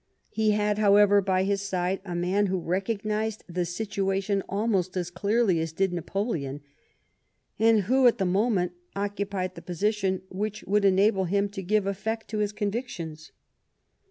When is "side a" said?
1.61-2.15